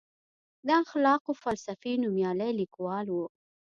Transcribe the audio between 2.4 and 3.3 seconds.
لیکوال و.